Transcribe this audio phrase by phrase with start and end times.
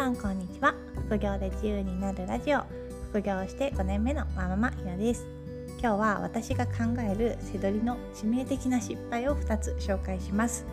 [0.00, 0.74] さんこんにちは。
[1.08, 2.62] 副業で自由になるラジオ。
[3.10, 5.26] 副業して5年目のまままひろです。
[5.78, 6.72] 今日は私が考
[7.06, 10.64] える背取りの致命的な失敗を2つ紹介します。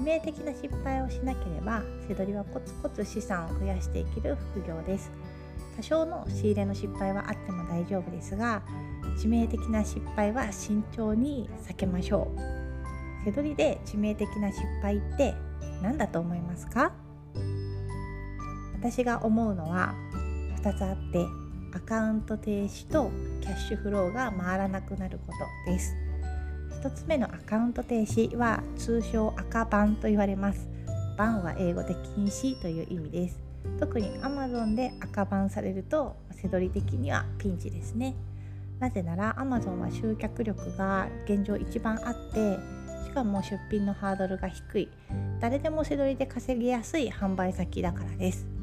[0.00, 5.12] 致命的な失敗をしなければ背取りはコツコツ資産を増やしていける副業です。
[5.76, 8.64] 多少の仕入れの失敗はあっても大丈夫ですが
[9.16, 13.24] 致命的な失敗は慎重に避けましょう。
[13.26, 15.36] 背取りで致命的な失敗って
[15.80, 17.05] 何だと思いますか？
[18.88, 19.94] 私が思うのは
[20.62, 21.26] 2つあって
[21.74, 25.32] アカウント停止とキャッシュフローが回らなくなるこ
[25.66, 25.92] とです。
[26.84, 30.68] 1つ目のアカウント停止は通称赤バンと言われます。
[31.18, 33.40] バンは英語で禁止という意味です。
[33.80, 38.14] 特に Amazon で赤バンされると背取り的にはピンチですね。
[38.78, 42.56] なぜなら Amazon は集客力が現状一番あって
[43.04, 44.88] しかも出品のハードルが低い。
[45.40, 48.55] 誰でも背取りで稼ぎやすい販売先だからです。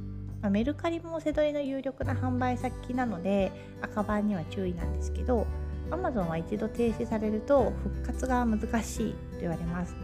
[0.44, 5.48] まあ、メルカリも背取りの有力な販売先なので赤番には注意なんですけど
[5.90, 9.96] Amazon は一度停止されると復活が難しいと言われます。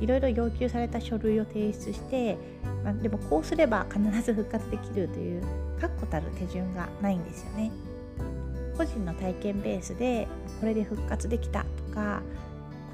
[0.00, 2.36] いろいろ要求された書類を提出して、
[2.82, 5.42] まあ、でもこうすれば必ず復活できるという
[5.80, 7.70] 確固たる手順がないんですよね。
[8.76, 10.26] 個人の体験ベースで
[10.58, 12.22] これで復活できたとか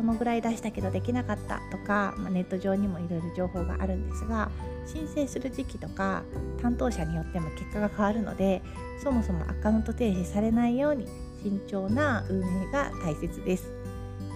[0.01, 4.51] このぐらい出したけどできなかったとか、まあ、ネット上にもいろいろ情報があるんですが
[4.87, 6.23] 申請する時期とか
[6.62, 8.62] 担当者によっても結果が変わるので
[9.05, 11.06] そもそもアカウント停止されないように
[11.43, 13.71] 慎重な運営が大切です。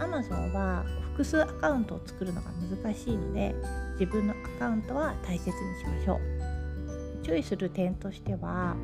[0.01, 2.51] Amazon は複数アカウントを作るのが
[2.85, 3.55] 難しいので
[3.99, 7.25] 自分のアカウントは大切にしましょう。
[7.25, 8.77] 注意する点としては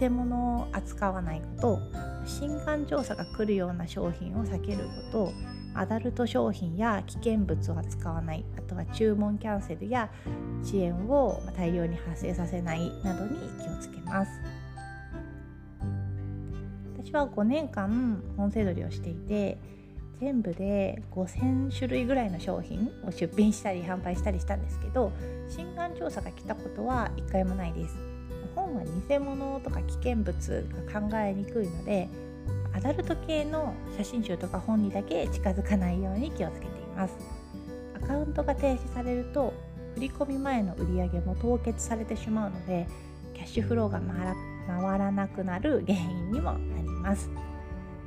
[0.00, 1.78] 偽物を扱わないこと
[2.26, 4.78] 心眼調査が来るような商品を避ける
[5.12, 5.32] こと
[5.78, 8.44] アダルト商品や危険物を扱わない。
[8.56, 10.10] あとは注文キャンセルや
[10.62, 13.30] 遅延を大量に発生させないなどに
[13.62, 14.32] 気をつけます。
[16.98, 19.58] 私は5年間本セドリをしていて
[20.20, 25.12] 全部で5000種類ぐらいの商品を出品したり販売したりしたんですけど
[25.48, 27.96] 心眼調査が来たことは1回もないです。
[28.54, 32.08] 本は偽物とか危険物が考えにくいので
[32.78, 37.16] アダルト系の写真集とか本にだけ近づかないように気をつけています。
[38.00, 39.52] アカウントが停止されると
[39.96, 42.86] 振込前の売り上げも凍結されてしまうので
[43.34, 47.28] キャッシュフローが回らなくなる原因にもなります。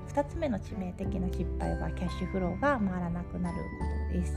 [0.07, 3.63] 2つ目の致命的な失敗はキャッシュフローが回らなくなるこ
[4.13, 4.33] とです。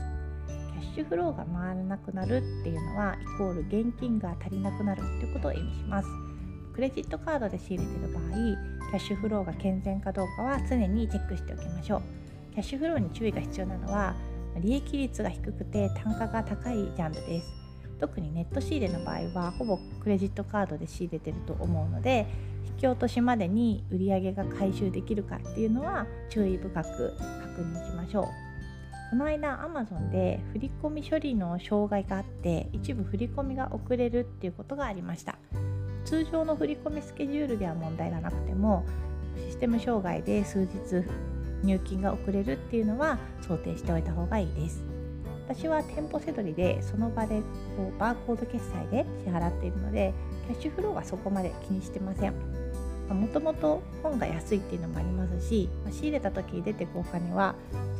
[0.47, 6.34] キャッシュフローが回らなくなるっていうのはイコール現金が足りなくなるということを意味します。
[6.75, 8.33] クレジットカードで仕入れている場合
[8.91, 12.01] キャッシュフローが健全かどうかは常にチェックしておきましょう。
[12.53, 14.13] キャッシュフローに注意が必要なのは
[14.59, 17.47] 利益率が低くて単価が高いジャンルです。
[17.97, 22.27] 特にネット仕入れの場合はほぼクレジットカードで仕入れてると思うので
[22.67, 28.25] 引き落としまでに売り上げが回収できるかっていうのは注意深く確認しましょう。
[29.11, 35.37] この間 Amazon で振込処理の障害があって一部振り込みが遅れるっていうことがありました。
[36.05, 38.85] 通常の振込スケジュールでは問題がなくても
[39.47, 41.03] システム障害で数日
[41.63, 44.83] 入金が遅れるっていうのは想定しておいた方がいいです。
[45.47, 47.41] 私は店舗せどりでその場で
[47.77, 50.13] こうバーコード決済で支払っているので
[50.47, 52.33] キャッシュフローはそこまで気にしてません。
[53.09, 57.53] もともと本が安いっていうのもありますし仕入れた時に出てくお金は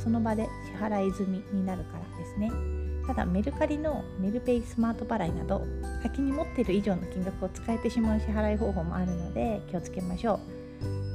[0.03, 2.84] その場で支払い済みになるからですね。
[3.07, 5.65] ただメルカリのメルペイスマート払いなど
[6.01, 10.39] 先に持っている以上の金額を使えてしまう支払い方法もあるので気をつけましょ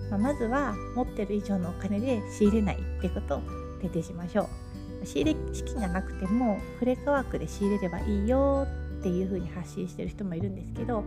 [0.09, 3.43] う、まあ、まずは持ってる以上のお金で仕入れないってことを
[3.81, 4.71] 徹底しましょう。
[5.07, 8.67] 仕入れ資金がなくてもクレカワークで仕入れればいいよ
[8.99, 11.05] っていうふうに発信してる人もいるんですけど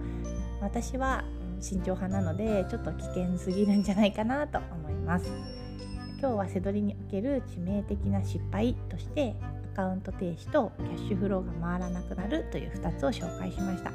[0.61, 1.23] 私は
[1.59, 5.31] 慎重派なのでちょっと危険すぎるんじゃないかなと思います。
[6.19, 9.35] 今日は背取りにおける致命的な失敗として
[9.73, 13.91] カウント停止とキャッシュフローが回らなくなるという2つを紹介しました。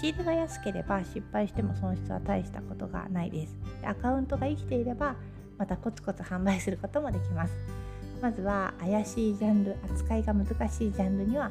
[0.00, 3.56] 仕入れが安ければ失敗しても損失は大したことがないです。
[3.84, 5.16] アカウントが生きていれば
[5.58, 7.52] またコツコツ販売することもできます。
[8.20, 11.50] まずは怪しいジャンル扱いが難しいジャンルには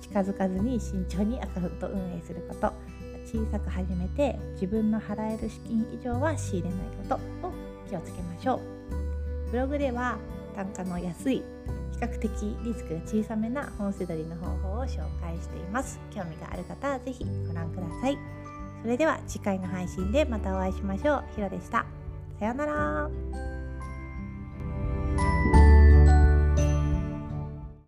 [0.00, 2.72] 近づかずに慎重にアカウント運営すること。
[3.26, 6.78] 小さく始めて自分の払える資金以上は仕入れない
[7.08, 7.52] ことを
[7.90, 8.60] 気をつけましょ
[9.48, 9.50] う。
[9.50, 10.16] ブログでは
[10.54, 11.42] 単価の安い
[11.98, 12.28] 比較的
[12.62, 15.98] リスクが小さめな本せ取りの方法を紹介しています。
[16.14, 18.18] 興味がある方は是非ご覧ください。
[18.82, 21.24] それでは次回の配信でまたお会いしましょう。
[21.34, 21.86] ひろでした。
[22.38, 23.10] さようなら。